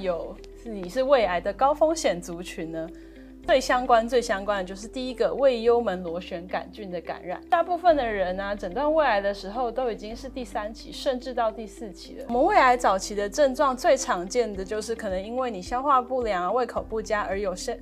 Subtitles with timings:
[0.00, 2.88] 有是你是胃癌的高风险族群呢？
[3.44, 7.40] 最相关、最相关的就是第一个胃幽门螺旋杆菌的感染。
[7.50, 12.24] 大部分的人呢，诊断胃癌的时候都已经是第三期，甚至到第四期了。
[12.28, 17.76] 我们胃癌早期的症状最常见的就是可能因为你消化不良、胃口不佳而有些。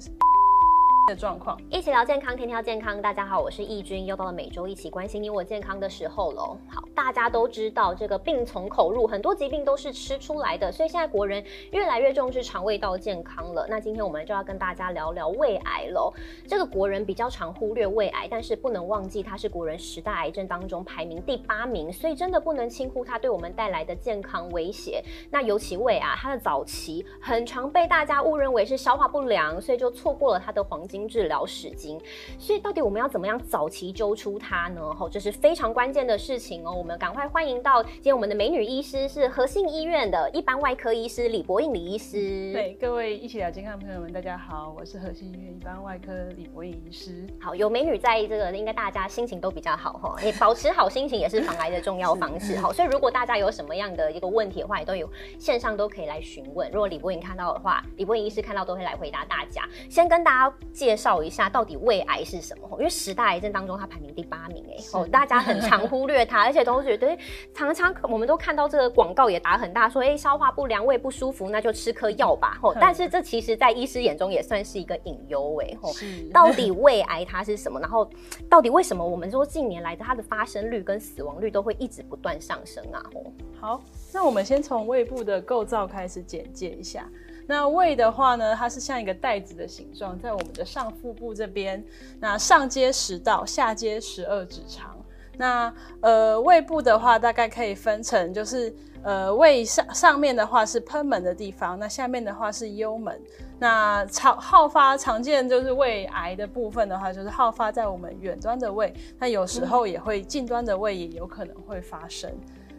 [1.11, 3.03] 的状况，一起聊健康，天天健康。
[3.03, 6.57] 大家好，我是易君，又到了每周一起关心你我健康的时候喽。
[6.69, 13.67] 好，大家都知道这个病从口入，很多疾病都是吃出来的，所以现在国人越来越重视肠胃道健康了。
[13.69, 16.13] 那今天我们就要跟大家聊聊胃癌喽。
[16.47, 25.03] 这个国人比较常忽略胃癌，但是不能忘记它是国人十大癌症当中排名第八名，所以真的不能轻忽它对我们带来的健康威胁。
[25.29, 31.00] 那尤其胃啊，它的早期很常被大家误认为是消化不良，所以就错过了它的黄金。
[31.09, 32.01] 治疗史经，
[32.39, 34.95] 所以到底我们要怎么样早期揪出它呢？
[34.95, 36.73] 吼，这是非常关键的事情哦。
[36.73, 42.53] 我们赶快欢迎到今天我们的美女医师是和信医院的一般外科医师李博颖李医师。
[42.53, 47.27] 对，各位一起聊健康的朋友们，大家好，我是和信医院一般外科李博颖医师。
[47.41, 50.17] 好，有美女在这个，应该大家心情都比较好哈。
[50.23, 52.57] 你保持好心情也是防癌的重要方式。
[52.59, 56.71] 好，所以如果大家有什么样的一个问题的话，也都有线上都可以来询问。
[56.71, 59.63] 如果李博颖看到的话，李博颖医师看到都会来回答大家。
[59.89, 62.69] 先跟大家介绍一下到底胃癌是什么？
[62.79, 67.17] 因为十大癌症当中，它排名第八名，哎，哦，大家很常忽略它， 而且都觉得
[67.55, 72.59] 常常我们都看到这个广告也打很大，说哎，消化不良、胃不舒服，那就吃颗药吧。
[72.63, 75.91] 哦，但是这其实在医师眼中也算是一个隐忧，哎，哦，
[76.33, 77.81] 到底胃癌它是什么？
[77.81, 78.09] 然后
[78.49, 83.03] 到底为什么我们说近年来的它的发生率跟死亡率都会一直不断上升啊？
[83.15, 83.25] 哦，
[83.61, 87.07] 好，那我们先从胃部的构造开始简介一下。
[87.51, 91.85] 那胃的话呢，它是像一个袋子的形状，在我们的上腹部这边，
[92.21, 94.97] 那上接食道，下接十二指肠。
[95.37, 103.21] 那呃，胃部的话，大概可以分成，就是呃，胃上上面的话是喷门的地方，那下面的话是幽门。
[103.59, 112.31] 那常好发常见就是胃癌的部分的话，就是好发在我们远端的胃，那有时候也会近端的胃也有可能会发生。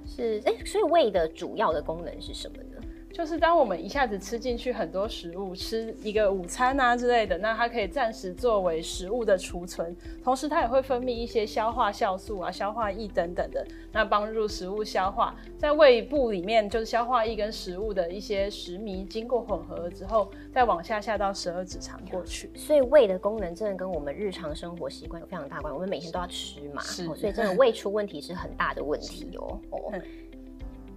[0.06, 2.81] 是，哎，所以胃的主要的功能是什么呢？
[3.22, 15.36] 就是当我们一下子吃进去很多食物，吃一个午餐啊之类的，那它可以暂时作为食物的储存，同时它也会分泌一些消化酵素啊、消化液等等的，那帮助食物消化。
[15.56, 22.50] 在胃部里面，就是消化液跟食物的一些食糜经过混合之后，再往下下到十二指肠过去。
[22.56, 29.62] 所以胃的功能真的跟我们日常生活习惯有非常大关，我们每天都要吃嘛，是，所以真的胃出问题是很大的问题哦。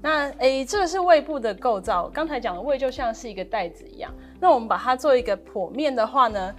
[0.04, 2.10] 那诶，这个是胃部的构造。
[2.12, 4.12] 刚才讲的胃就像是一个袋子一样。
[4.38, 6.54] 那我们把它做一个剖面的话呢，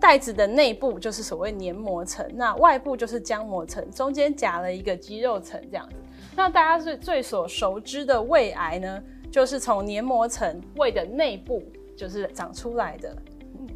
[0.00, 5.94] 袋子的内部就是所谓黏膜层，那外部就是浆膜层，中间夹了一个肌肉层这样子。
[6.34, 11.62] 那大家最最所熟知的胃癌呢，就是从黏膜层胃的内部
[11.96, 13.16] 就是长出来的。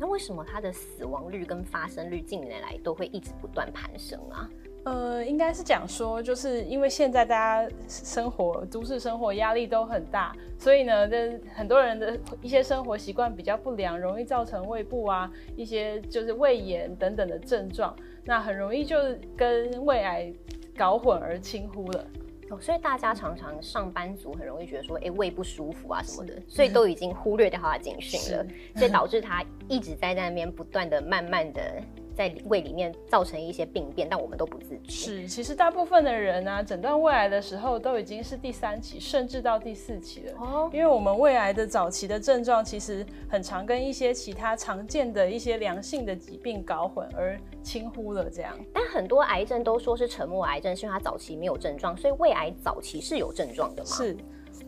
[0.00, 4.50] 那为什么它的死亡率跟发生率近年来都会一直不断攀升啊？
[4.84, 17.94] 呃，应该是讲说，就是因为现在大家生活都市生活压力都很大，所以呢，这很多人的一些生活习惯比较不良，容易造成胃部啊一些就是胃炎等等的症状，
[18.24, 18.96] 那很容易就
[19.36, 20.32] 跟胃癌
[20.76, 22.04] 搞混而轻忽了。
[22.50, 28.44] 哦，所以大家常常上班族很容易觉得说，哎，胃不舒服啊什么的，所以都已经忽略掉他的警讯了，
[28.74, 31.80] 所以导致他一直在那边不断的、慢慢的。
[32.14, 34.90] 在胃里面造成一些病变，但我们都不自知。
[34.90, 40.32] 是，其实大部分的人呢，诊断胃癌的时候都已经是第三期，甚至到第四期了。
[40.38, 48.56] 哦，因为我们胃癌的早期的症状其实很常跟一些其他常见的一些良性的疾病搞混而轻忽了这样。
[48.72, 53.88] 但很多癌症都说是沉默癌症，是因为它早期没有症状，所以胃癌早期是有症状的嘛？
[53.88, 54.16] 是。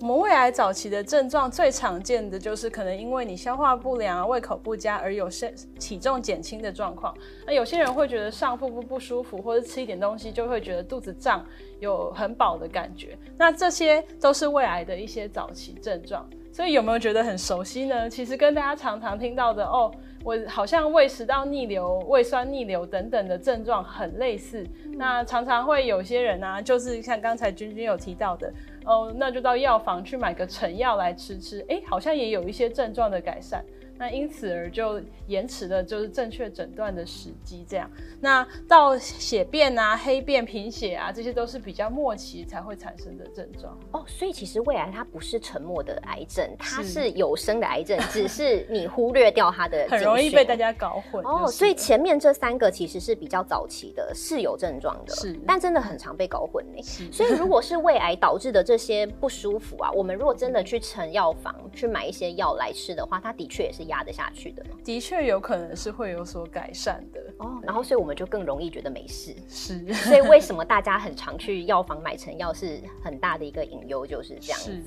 [0.01, 7.17] 我们胃癌早期的症状最常见的就是可能因为你消化不良、胃口不佳而有些体重减轻的状况。
[7.47, 11.45] 那有些人会觉得上腹部不舒服，或者吃一点东西就会觉得肚子胀，
[11.81, 13.17] 有很饱的感觉。
[13.39, 16.29] 那这些都是胃癌的一些早期症状。
[16.55, 18.09] 所以有没有觉得很熟悉呢？
[18.09, 19.91] 其实跟大家常常听到的哦，
[20.23, 24.65] 我好像胃食道逆流、胃酸逆流等等的症状很类似。
[24.93, 28.53] 那常常会有些人啊，就是像刚才君君有提到的。
[28.85, 33.65] 哦，那就到药房去买个成药来吃吃，哎，好像也有一些症状的改善。
[33.99, 37.65] 那因此而就延迟的就是正确诊断的时机。
[37.69, 43.79] 这样，那到血便啊、黑便、贫血啊，这些都是比较末期才会产生的症状。
[43.93, 51.25] 哦，所以其实胃癌它不是沉默的癌症，它是有生的癌症，只是你忽略掉它的， 很容易被大家搞混。
[51.25, 56.83] 哦，所以前面这三个其实是比较早期的，是有症状的，是，但真的很常被搞混呢。
[57.11, 64.65] 所以如果是胃癌导致的这些不舒服啊，我们如果真的去成药房去买一些药来吃的话，它的确也是压得下去的。
[64.85, 67.61] 的确有可能是会有所改善的哦。
[67.63, 69.35] 然后所以我们就更容易觉得没事。
[69.49, 69.93] 是。
[69.95, 74.81] 所以为什么大家很常去药房买成药是很大的一个隐忧，就是这样子。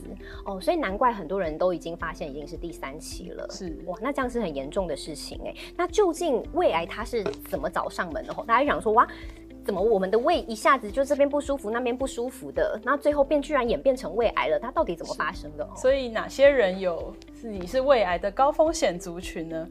[0.46, 3.48] 哦，所以难怪很多人都已经发现已经是第三期了。
[3.50, 3.78] 是。
[3.86, 5.54] 哇，那这样是很严重的事情哎。
[5.76, 8.34] 那究竟胃癌它是怎么找上门的？
[8.46, 9.08] 大家想说哇。
[9.68, 14.58] 怎么我们的胃一下子就这边不舒服，那边不舒服的，那最后变居然演变成胃癌了？
[14.58, 15.70] 它到底怎么发生的？
[15.76, 19.68] 所以哪些人有是你是胃癌的高风险族群呢？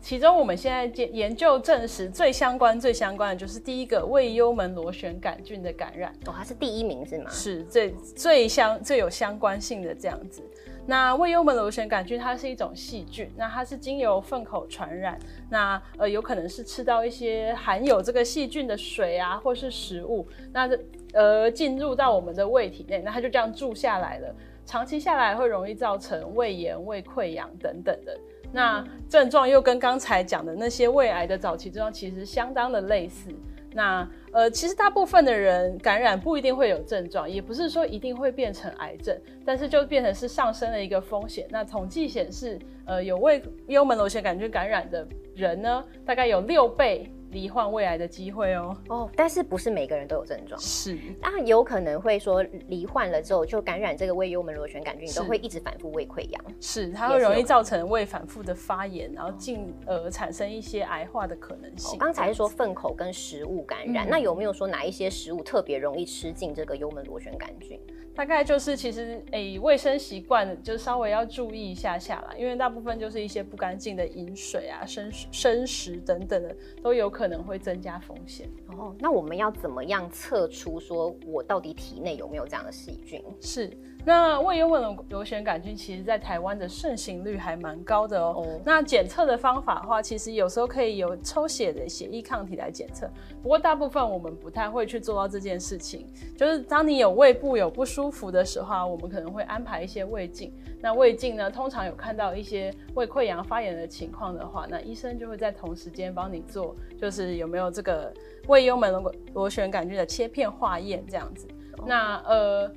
[0.00, 7.30] 其中我们现在研研究证实最相关、最相关的就是第一个胃幽门螺旋杆菌的感染哦，它是第一名是吗？
[7.30, 10.42] 是最最相最有相关性的这样子。
[10.86, 20.68] 那胃幽门螺旋杆菌它是一种细菌，那它是经由粪口传染，那呃有可能是吃到一些含有这个细菌的水啊，或是食物，那
[21.12, 24.34] 呃进入到我们的胃体内，那它就这样住下来了，
[24.66, 28.18] 长期下来会容易造成胃炎、胃溃疡等等的，
[28.52, 33.30] 那症状又跟刚才讲的那些胃癌的早期症状其实相当的类似。
[33.76, 39.16] 那呃，其实大部分的人感染不一定会有症状，也不是说一定会变成癌症，
[39.46, 41.46] 但是就变成是上升的一个风险。
[41.50, 47.08] 那统计显示，呃，有胃幽门螺旋杆菌感染的人呢，大概有六倍。
[47.34, 50.58] 罹患胃癌的机会哦哦，但是不是每个人都有症状？
[50.60, 56.44] 是，那有可能会说罹患了之后就感染这个胃幽门螺旋杆菌，都会一直反复胃溃疡。
[56.60, 61.98] 是，它会容易造成胃反复的发炎，然后进而产生一些癌化的可能性。
[61.98, 67.80] 刚才是说粪口跟食物感染，那有没有说哪一些食物特别容易吃进这个幽门螺旋杆菌？
[68.14, 78.48] 大概就是其实诶，卫生习惯就稍微要注意一下下啦，因为大部分就是一些不干净的饮水啊、生生食等等的，都有可能会增加风险。
[78.68, 83.22] 哦，那我们要怎么样测出说我到底体内有没有这样的细菌？
[83.40, 83.70] 是。
[84.06, 88.60] 那胃幽门螺旋杆菌其实，在台湾的盛行率还蛮高的哦。
[88.62, 93.08] 那检测的方法的话，其实有时候可以有抽血的血液抗体来检测，
[93.42, 96.06] 不过大部分我们不太会去做到这件事情。
[96.36, 100.52] 就是当你有胃部有不舒服的时候，我们可能会安排一些胃镜。
[100.82, 108.12] 那胃镜呢，通常有看到一些胃溃疡发炎的情况的话，那医生就会在同时间帮你做，就是有没有这个
[108.48, 108.92] 胃幽门
[109.32, 111.48] 螺旋杆菌的切片化验这样子。
[111.86, 112.70] 那呃。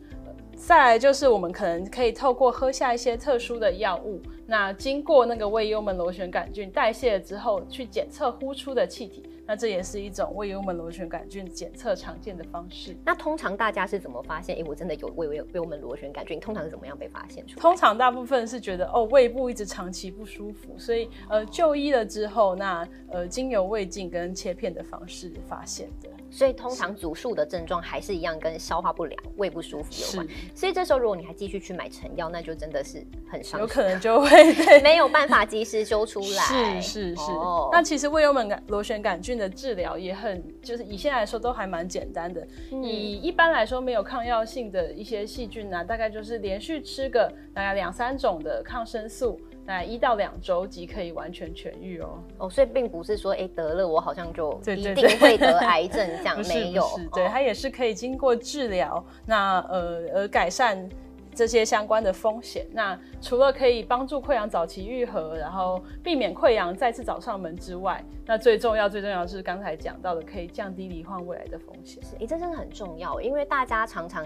[0.57, 9.23] 再来就是我们可能可以透过喝下一些特殊的药物，那经过那个胃幽门螺旋杆菌代谢了之后，去检测呼出的气体。
[9.45, 12.97] 那这也是一种胃幽门螺旋杆菌检测常见的方式。
[13.05, 14.57] 那通常大家是怎么发现？
[14.57, 17.57] 哎，我真的有胃胃幽门螺旋杆菌，通常是怎么样被发现出？
[17.57, 26.09] 通常大部分是觉得哦，胃部一直长期不舒服，所以呃就医了之后，那呃经由胃镜跟切片的方式发现的。
[26.29, 30.27] 所以通常主诉的症状还是一样，跟消化不良、胃不舒服有关。
[30.53, 36.81] 所以这时候如果你还继续去买成药，那就真的是很伤，有可能就会对没有办法及时修出来。
[36.81, 37.31] 是是是。
[37.71, 42.45] 那其实胃幽门螺旋杆菌的治疗也很，就是以现在来说都还蛮简单的。
[42.83, 52.17] 以一般来说没有抗药性的一些细菌呢，大概就是连续吃个大概两三种的抗生素，大概一到两周即可以完全痊愈哦。
[52.39, 56.87] 哦，所以并不是说哎得了我好像就一定会得癌症这样， 没有。
[57.13, 60.89] 对，它也是可以经过治疗，那呃而改善。
[61.35, 72.01] 这些相关的风险，那除了可以帮助溃疡早期愈合，然后避免溃疡再次找上门之外，那最重要、最重要是刚才讲到的，可以降低罹患胃癌的风险。
[72.03, 74.25] 是，哎，这真的很重要，因为大家常常。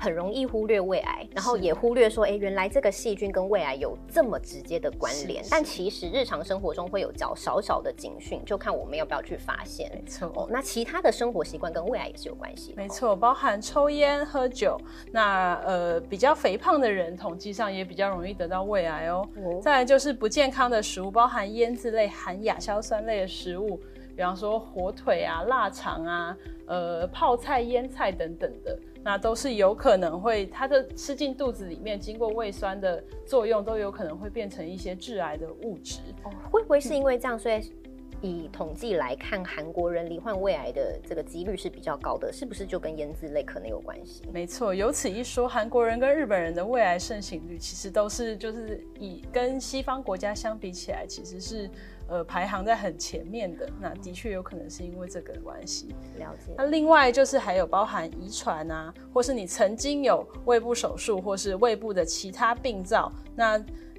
[0.00, 5.44] 很容易忽略胃癌，然后也忽略说，哎，原来这个细菌跟胃癌有这么直接的关联。
[5.50, 9.92] 但其实日常生活中会有较少少的警讯，就看我们要不要去发现。
[9.94, 12.72] 没错，那其他的生活习惯跟胃癌也是有关系。
[12.78, 14.80] 没错，包含抽烟、喝酒。
[15.12, 19.28] 那呃，比较肥胖的人，统计上也比较容易得到胃癌哦。
[19.62, 23.78] 再来就是不健康的食物，包含腌制类、含亚硝酸类的食物，
[24.16, 28.78] 比方说火腿啊、腊肠啊、呃泡菜、腌菜等等的。
[29.02, 36.00] 那都是有可能会，它的吃进肚子里面，经过胃酸的作用，都有可能会变成一些致癌的物质。
[36.24, 37.72] 哦，会不会是因为这样，所以
[38.20, 44.22] 以统计来看，韩国人罹患胃癌的这个几率是比较高的，是不是就跟腌制类可能有关系？
[44.32, 51.70] 没错，有此一说，韩国人跟日本人的胃癌盛行率其实都是就是以跟西方国家相比起来，其实是。
[52.10, 55.94] 呃，排行在很前面的，那的确有可能是因为这个关系。
[56.18, 56.52] 了解。
[56.58, 63.12] 那另外就是还有包含遗传啊，或是你曾经有胃部手术，或是胃部的其他病灶。
[63.36, 63.56] 那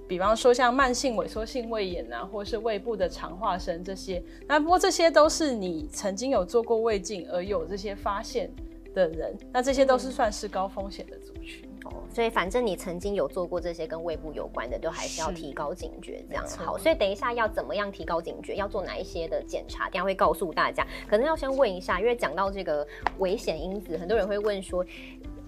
[0.10, 4.22] 比方说像慢性萎缩性胃炎啊，或是胃部的肠化生这些。
[4.46, 8.51] 那不过这些都是你曾经有做过胃镜而有这些发现
[8.94, 11.71] 的人，那这些都是算是高风险的族群。
[12.13, 16.77] 所以反正你曾经有做过这些跟胃部有关的，都还是要提高警觉，这样好。
[16.77, 20.85] 所以等一下要怎么样提高警觉，要做哪一些的检查，等下会告诉大家。
[21.07, 22.85] 可能要先问一下，因为讲到这个
[23.19, 24.85] 危险因子，很多人会问说。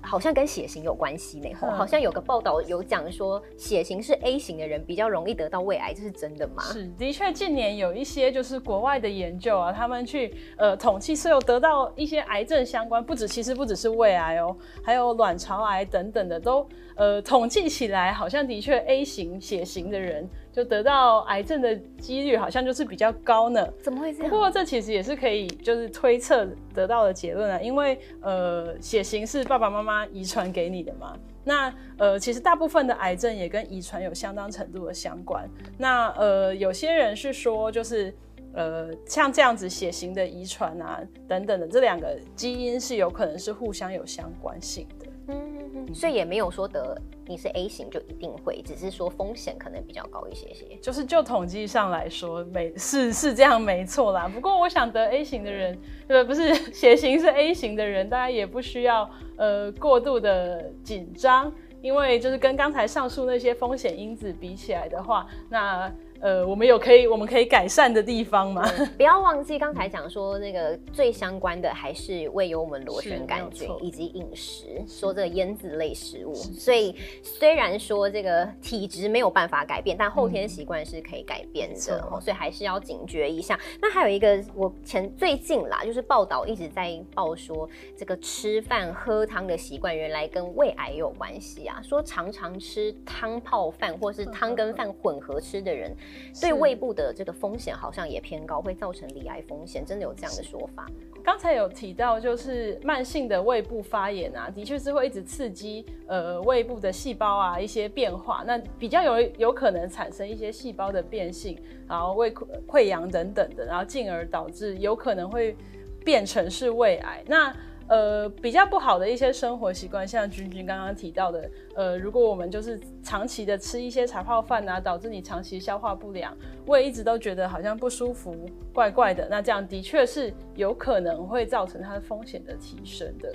[0.03, 6.61] 好像跟血型有关系呢，好像有个报道有讲说，血型是 A 型的人比较容易得到胃癌，这是真的吗？
[6.61, 20.29] 是，的确，近年有一些就是国外的研究啊，他们去呃统计是有得到一些癌症相关，不止其实不只是胃癌哦，还有卵巢癌等等的，都呃统计起来，好像的确 A 型血型的人。
[20.53, 23.67] 就得到癌症的几率好像就是比较高呢？
[23.81, 24.29] 怎么会这样？
[24.29, 31.17] 不过这其实也是可以就是推测得到的结论啊，因为呃血型是爸爸妈妈遗传给你的嘛。
[31.43, 35.49] 那呃其实大部分的癌症也跟遗传有相当程度的相关。
[35.75, 38.13] 那呃有些人是说就是
[38.53, 45.02] 呃像这样子血型的遗传啊等等的这两个基因是有可能是互相有相关性的。
[45.27, 50.65] 嗯，所以也没有说得你是 A 型就一定会，只是说风险可能比较高一些些。
[50.81, 54.27] 就是就统计上来说，没是是这样没错啦。
[54.27, 55.77] 不过我想得 A 型的人，
[56.07, 65.91] 对不是血型是 A 型的人，大家也不需要呃过度的紧张，因为就是跟刚才上述那些风险因子比起来的话，那。
[66.23, 68.63] 呃，我们有可以我们可以改善的地方吗？
[68.95, 76.33] 不要忘记刚才讲说那个最相关的还是胃幽门螺旋杆菌以及饮食，说这个腌制类食物。
[76.33, 83.59] 所以虽然说这个体质没有办法改变，但后天习惯是可以改变的，所以还是要警觉一下。
[83.81, 95.93] 那还有一个，我前最近啦，就是报道一直在报说这个吃饭喝汤的习惯原来跟胃癌有关系啊，说常常吃汤泡饭或是汤跟饭混合吃的人。
[96.41, 100.85] 对胃部的这个风险好像也偏高，会造成罹癌风险，真的有这样的说法？
[101.23, 112.33] 刚才有提到，就是慢性的胃部发炎啊，的确是会一直刺激呃胃部的细胞啊一些变化，那比较有有可能产生一些细胞的变性，然后胃
[112.67, 115.55] 溃疡等等的，然后进而导致有可能会
[116.03, 117.23] 变成是胃癌。
[117.25, 117.55] 那
[117.87, 126.35] 呃，比较不好的一些生活习惯，像君君刚刚提到的，呃，如果我们就是长期的吃一些茶泡饭啊，导致你长期消化不良，
[126.65, 128.35] 胃一直都觉得好像不舒服、
[128.73, 133.33] 怪怪的，那这样的确是有可能会造成它的风险的提升的。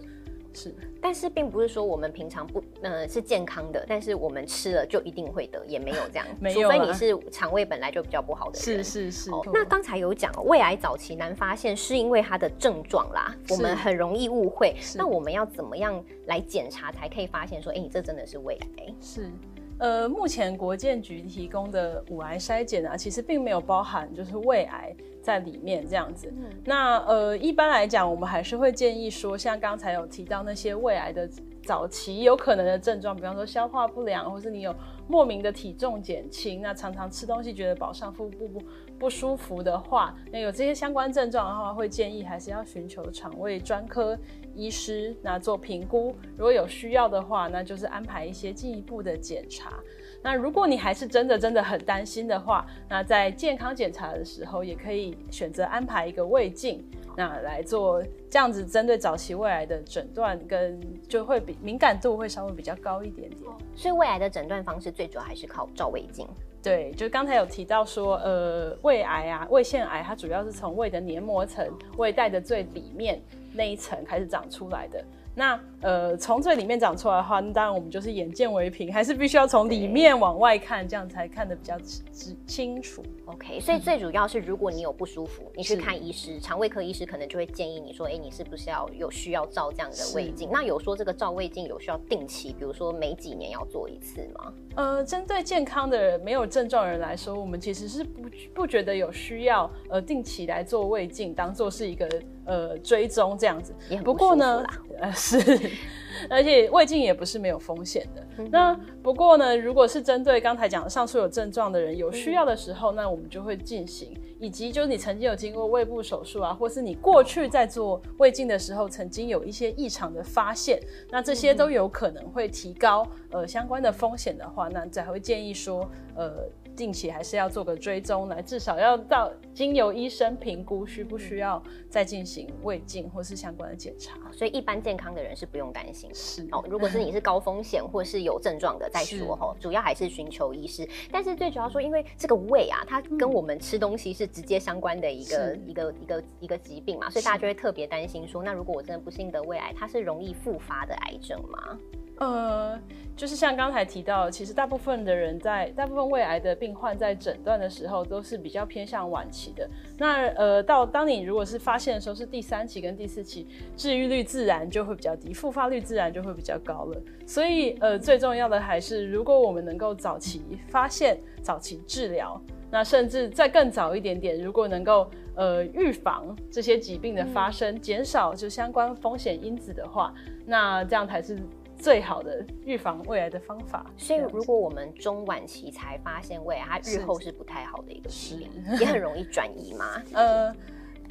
[0.58, 8.82] 是，但是并不是说我们平常不，呃，是健康的，但是我们吃了就一定会得，也没有这样， 除非你是肠胃本来就比较不好的人。
[8.82, 9.30] 是是是。
[9.52, 14.74] 那刚才有讲，胃癌早期难发现是因为它的症状啦，我们很容易误会。
[14.96, 18.94] 那我们要怎么样来检查才可以发现说，哎，你这真的是胃癌？
[19.00, 19.30] 是。
[19.78, 24.92] 呃，目前国健局提供的五癌筛检啊，其实并没有包含就是胃癌
[25.28, 26.32] 在里面这样子。
[26.64, 31.28] 那呃，一般来讲，我们还是会建议说，像刚才有提到那些胃癌的
[31.62, 34.74] 早期有可能的症状，比方说消化不良，或是你有
[35.06, 38.62] 莫名的体重减轻，那常常吃东西觉得饱上腹部不
[38.98, 44.18] 不舒服的话，那有这些相关症状的话，会建议还是要寻求肠胃专科。
[44.54, 49.78] 医师那做评估，如果有需要的话，那就是安排一些进一步的检查。
[50.22, 56.84] 那如果你还是真的真的很担心的话，那在健康检查的时候，也可以选择安排一个胃镜，
[57.16, 63.42] 那来做这样子针对早期胃癌的诊断，跟就会比敏感度会稍微比较高一点点。
[63.76, 66.26] 所以胃癌的诊断方式最主要还是靠照胃镜。
[66.60, 71.64] 对，就刚才有提到说，呃，胃癌啊，胃腺癌，它主要是从胃的黏膜层、
[71.96, 73.22] 胃袋的最里面。
[73.54, 75.02] 那一层开始长出来的。
[75.38, 83.00] 那呃，从最里面长出来的话，那当然我们就是眼见为凭，还是必须要从里面往外看，这样才看得比较清清楚。
[83.26, 90.48] OK，所以最主要是，如果你有不舒服，你去看医师，肠胃科医师可能就会建议你说，哎，你是不是要有需要照这样的胃镜？
[90.50, 94.52] 那有说这个照胃镜有需要定期，比如说每几年要做一次吗？
[94.74, 102.08] 呃，针对健康的人、没有症状人来说，我们其实是不不觉得有需要呃定期来做胃镜，当做是一个
[102.48, 103.72] 呃追踪这样子。
[104.02, 104.64] 不过呢，
[104.98, 105.38] 呃是，
[106.28, 108.44] 而且胃镜也不是没有风险的。
[108.50, 114.16] 那不过呢，如果是针对刚才讲的上述有症状的人有需要的时候，那我们就会进行。
[114.40, 126.48] 以及就是你曾经有经过胃部手术啊，或是你过去在做胃镜的时候曾经有一些异常的发现，那这些都有可能会提高呃相关的风险的话，那才会建议说呃。
[126.78, 134.16] 定期还是要做个追踪，来至少要到经由医生评估，需不需要再进行胃镜或是相关的检查。
[134.32, 136.08] 所以一般健康的人是不用担心。
[136.14, 140.88] 是哦，如果是你是高风险或是有症状的再说哈，主要还是寻求医师。
[141.10, 151.76] 但是最主要说，因为这个胃啊，它跟我们吃东西是直接相关的一个一个一个一个疾病嘛，所以大家就会特别担心说，那如果我真的不幸得胃癌，它是容易复发的癌症吗？
[152.18, 152.76] 呃，
[153.16, 159.68] 就是像刚才提到，其实大部分的人在大部分胃癌的病患在诊断的时候都是比较偏向晚期的。
[159.96, 163.46] 那呃，到当你如果是发现的时候是第三期跟第四期，
[163.76, 167.00] 治愈率自然就会比较低，复发率自然就会比较高了。
[167.24, 180.12] 所以呃，最重要的还是如果我们能够早期发现、早期治疗，那甚至再更早一点点，如果能够呃预防这些疾病的发生，减少就相关风险因子的话，
[180.44, 181.38] 那这样才是。
[181.78, 190.02] 最好的预防胃癌的方法，所以如果我们中晚期才发现胃癌，它日后是不太好的一个疾病， 也很容易转移嘛。
[190.12, 190.52] 呃，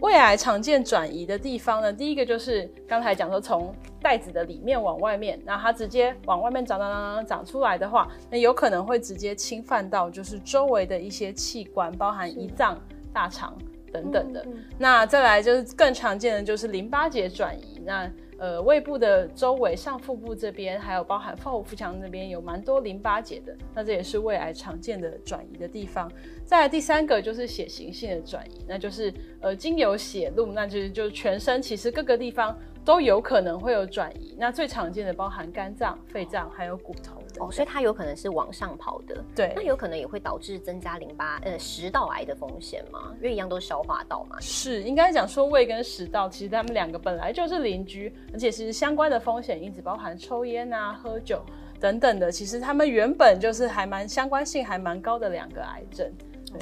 [0.01, 12.77] 胃癌常见转移的地方呢，第一个就是刚才讲说从袋子的里面往外面，那它直接往外面长长长长长出来的话，那有可能会直接侵犯到就是周围的一些器官，包含胰脏、
[13.13, 13.57] 大肠
[13.91, 14.45] 等等的。
[14.77, 18.11] 那再来就是更常见的就是淋巴结转移，那。
[18.37, 23.55] 呃，胃部的周围、上腹部这边，还有包含腹腹腔那边，有蛮多淋巴结的。
[23.73, 26.11] 那这也是胃癌常见的转移的地方。
[26.45, 32.57] 再来第三个就是血型性的转移，那就是呃经由血路，那就是就全身其实各个地方。
[32.85, 39.23] 都有可能会有转移，那最常见的包含肝脏、肺脏还有骨头哦，所以它有可能是往上跑的。
[39.35, 43.13] 对，那有可能也会导致增加淋巴呃食道癌的风险吗？
[43.17, 44.37] 因为一样都是消化道嘛。
[44.39, 51.41] 是，应该讲说胃跟食道其实他们两个本来就是邻居，而且是相关的风险因子，包含抽烟啊、喝酒
[51.79, 56.11] 等等的，其实他们原本就是还蛮相关性还蛮高的两个癌症。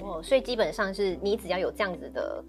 [0.01, 2.43] 哦，所以基本上是你只要有这样子的。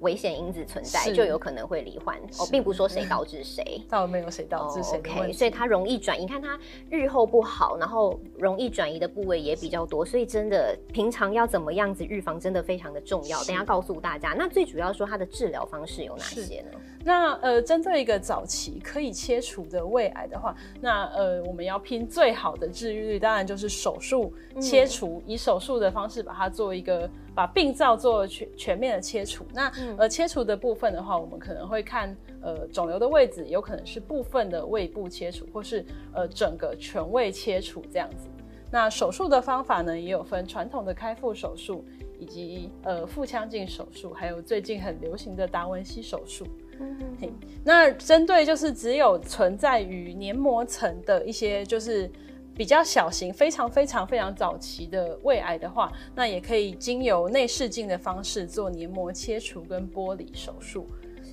[0.00, 4.98] 危险因子存在，就有可能会罹患哦，并不是说谁导致谁， 倒没有谁导致谁。
[4.98, 6.58] OK，所以它容易转移，看它
[6.90, 13.42] 日后不好，然后容易转移的部位也比较多，所以真的平常要怎么样子预防，真的非常的重要。
[13.44, 16.78] 等下告诉大家，那最主要说它的治疗方式有哪些呢？
[17.02, 27.08] 那呃，针对一个早期可以切除的胃癌的话，那呃，我们要拼最好的治愈率，当然就是手术切除，以手术的方式把它做一个。
[27.36, 35.84] 把病灶做全全面的切除，那呃切除的部分的话，我们可能会看呃肿瘤的位置，有可能是部分的胃部切除，或是
[36.14, 38.26] 呃整个全胃切除这样子。
[38.70, 41.84] 那手术的方法呢，也有分传统的开腹手术，
[42.18, 46.46] 以及呃腹腔镜手术，还有最近很流行的达文西手术。
[46.80, 46.98] 嗯，
[47.62, 52.10] 那针对就是只有存在于黏膜层的一些就是。
[52.56, 60.86] 比较小型、非常非常非常早期的胃癌的话，那也可以经由内视镜的方式做黏膜切除跟剥离手术。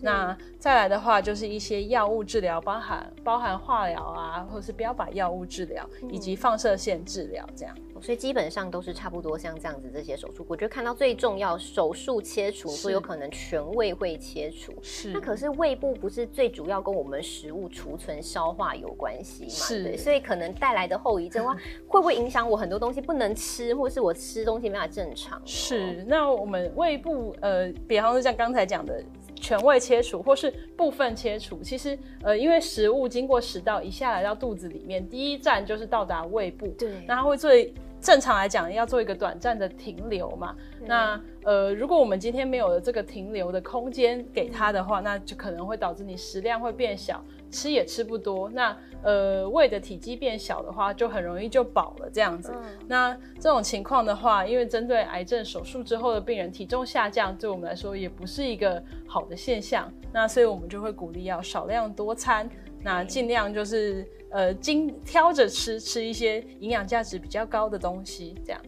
[0.04, 7.74] 那再来的话，就是一些药物治疗，包含包含化疗啊，或者是标靶药物治疗，以及放射线治疗这样。
[8.02, 10.46] 所以基本上都是差不多像这样子这些手术。
[10.50, 14.74] 我觉得看到最重要，手术切除，说有可能全胃会切除。
[14.82, 15.13] 是。
[15.13, 19.50] 那可是胃部不是最主要跟我们食物储存消化有关系嘛？
[19.50, 19.98] 是。
[19.98, 21.56] 所以可能带来的后遗症话，
[21.88, 25.42] 会不会影响我很多东西不能吃，或是我吃东西没法正常？
[25.46, 26.04] 是。
[26.06, 29.02] 那我们胃部呃，比方说像刚才讲的。
[29.43, 40.56] 全胃切除或是部分切除，其实呃，因为食物经过食道一下来到肚子里面，第一站就是到达胃部，对，那它会最正常来讲要做一个短暂的停留嘛。
[40.86, 47.21] 那呃，如果我们今天没有了这个停留的空间给它的话，那就可能会导致你食量会变小。
[47.54, 52.52] 吃也吃不多，那呃胃的体积变小的话，就很容易就饱了这样子。
[52.88, 59.89] 那这种情况的话，因为针对癌症手术之后的病人体重下降，对我们来说也不是一个好的现象。
[60.12, 62.50] 那所以我们就会鼓励要少量多餐，
[62.82, 68.60] 那尽量就是呃精挑着吃，吃一些营养价值比较高的东西，这样。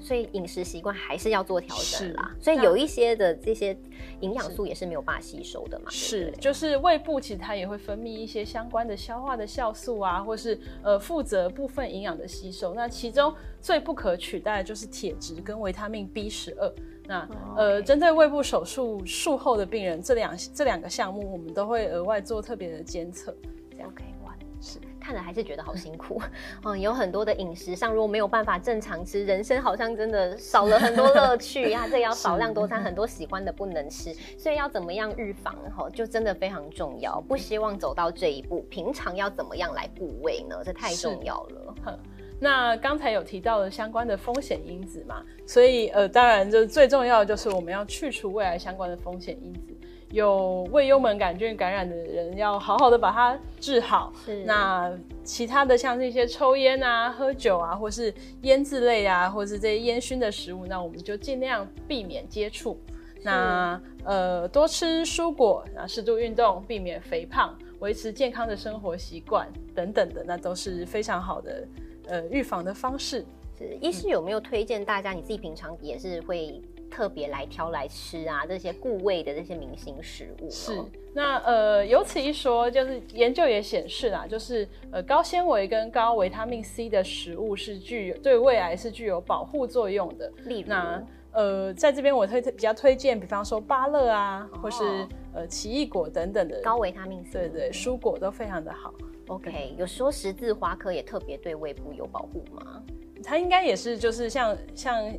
[0.00, 2.34] 所以饮食习惯还是要做调整啦。
[2.40, 3.76] 所以有一些的这些
[4.20, 5.90] 营养素也是没有办法吸收的嘛。
[5.90, 12.74] 是，就是胃部其实它也会分泌一些相关的消化的酵素啊，或是呃负责部分营养的吸收。
[12.74, 16.72] 那其中最不可取代的就是铁质跟维他命 B 十二。
[17.08, 23.30] 那呃，针对胃部手术术后的病人，这两这两个项目我们都会额外做特别的监测。
[23.74, 26.20] OK，哇，是看了还是觉得好辛苦。
[26.64, 31.86] 嗯，有很多的饮食上如果没有办法正常吃，人生好像真的少了很多乐趣呀。
[31.88, 35.54] 这要少量多餐，很多喜欢的不能吃，所以要怎么样预防？
[35.76, 37.20] 哈，就真的非常重要。
[37.20, 40.56] 不希望走到这一步，平常要怎么样来补胃呢？
[40.64, 41.96] 这太重要了。
[42.40, 49.75] 那刚才有提到的相关的风险因子嘛，所以呃，当然就是最重要的就是我们要去除未来相关的风险因子。
[50.10, 54.12] 有胃幽门杆菌感染的人，要好好的把它治好。
[54.44, 62.78] 那其他的像这些抽烟啊、喝酒啊，或是腌制类啊，或是这些烟熏的食物，那我们就尽量避免接触。
[63.22, 71.66] 那呃，多吃蔬果，啊，适度运动，避免肥胖，维持健康的生活习惯等等的，那都是非常好的。
[72.06, 73.26] 呃，预防的方式
[73.58, 75.10] 是，医师有没有推荐大家？
[75.12, 76.62] 你自己平常也是会
[76.96, 80.48] 特别来挑来吃啊，这些固胃的这些明星食物。
[80.48, 80.82] 是，
[81.12, 90.32] 那呃，有此一说，就是研究也显示啦，就是呃，高纤维跟高维他命 C 的食物是具有对胃癌是具有保护作用的。
[90.46, 98.94] 例如，那呃，在这边我推比较推荐，比方说芭乐啊，或是呃奇异果等等的高维他命 C，对对，蔬果都非常的好。
[99.26, 102.82] OK，有说十字花科也特别对胃部有保护吗？
[103.24, 105.12] 它应该也是，就是像像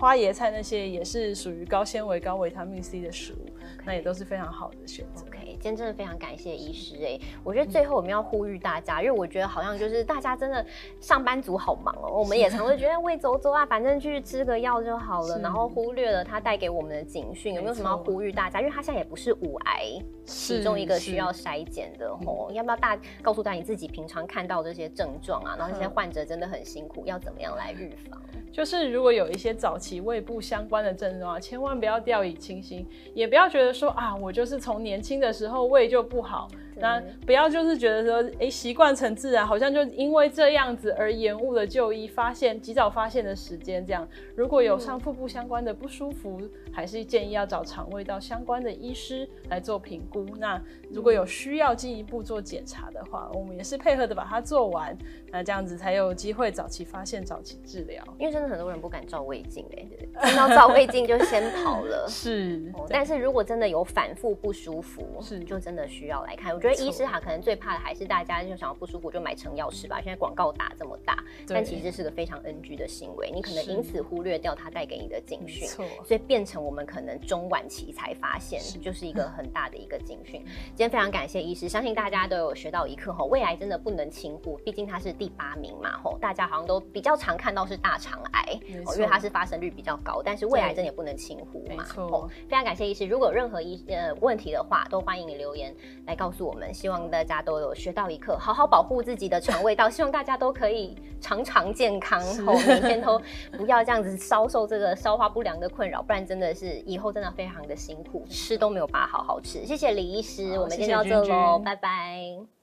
[0.00, 3.50] 花椰菜那些，也是属于高纤维、高维他命 C 的食物，
[3.84, 5.26] 那也都是非常好的选择。
[5.60, 10.64] 今天真的非常感谢医师哎，我觉得最后我们要呼吁大家，因为我觉得好像就是大家真的
[11.00, 17.52] 上班族好忙哦，我们也常会觉得胃走走啊，反正去吃个药就好了，然后忽略了它带给我们的警讯。
[17.52, 18.58] 有没有什么要呼吁大家？
[18.60, 25.56] 因为它现在也不是五癌其中一个需要筛检的哦，要不要大告诉大家你自己平常看到这些症状啊？
[25.58, 27.54] 然后这些患者真的很辛苦，要怎么样？
[27.56, 28.18] 来预防，
[28.50, 36.48] 就是如果有一些早期胃部相关的症状啊，千万不要掉以轻心，也不要觉得说啊，我就是从年轻的时候胃就不好。
[36.76, 43.84] 那不要就是觉得说，哎，习惯成自然，好像就因为这样子而延误了就医发现、及早发现的时间。
[43.86, 46.40] 这样，如果有上腹部相关的不舒服，
[46.72, 50.26] 还是建议要找肠胃道相关的医师来做评估。
[50.38, 54.96] 那如果有需要进一步做检查的话，我们也是配合的把它做完。
[55.32, 58.02] 那这样子才有机会早期发现、早期治疗。
[58.18, 59.86] 因为真的很多人不敢照胃镜，哎，
[60.26, 62.04] 听到照胃镜就先跑了。
[62.10, 66.52] 是，但是如果真的有反复不舒服，是，就真的需要来看。
[66.52, 66.80] 我觉得。
[66.80, 70.00] 医师哈可能最怕的还是大家就想要不舒服就买成药吃吧。
[70.00, 80.42] 现在广告打这么大，但其实这是个非常 NG 的行为，你可能因此忽略掉它带给你的警讯，所以变成我们可能中晚期才发现，就是一个很大的一个警讯。
[80.44, 88.60] 今天非常感谢医师，相信大家都有学到一课吼，胃癌真的不能轻忽，毕竟它是第八名嘛吼，大家好像都比较常看到是大肠癌，
[88.96, 92.28] 因为它是发生率比较高，但是胃癌真的也不能轻忽嘛吼。
[92.48, 95.74] 非常感谢医师，如果有任何医呃问题的话，都欢迎你留言
[96.06, 96.72] 来告诉我们。
[96.72, 99.88] 希望大家都有学到一课，好好保护自己的肠胃道。
[99.88, 103.20] 希望大家都可以常常健康，吼每天都
[103.52, 109.66] 不要这样子 遭受这个消化不良的困扰，不然真的是以后真的非常的辛苦，吃都没有办法好好吃。
[109.66, 112.59] 谢谢李医师，我们今天到这喽，拜拜。